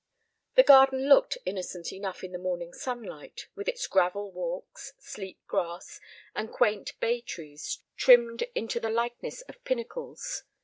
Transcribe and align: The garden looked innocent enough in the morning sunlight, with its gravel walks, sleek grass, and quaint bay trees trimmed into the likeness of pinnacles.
The 0.55 0.63
garden 0.63 1.07
looked 1.07 1.37
innocent 1.45 1.93
enough 1.93 2.23
in 2.23 2.31
the 2.31 2.39
morning 2.39 2.73
sunlight, 2.73 3.45
with 3.53 3.67
its 3.67 3.85
gravel 3.85 4.31
walks, 4.31 4.93
sleek 4.97 5.37
grass, 5.45 5.99
and 6.33 6.51
quaint 6.51 6.99
bay 6.99 7.21
trees 7.21 7.83
trimmed 7.97 8.45
into 8.55 8.79
the 8.79 8.89
likeness 8.89 9.41
of 9.41 9.63
pinnacles. 9.63 10.43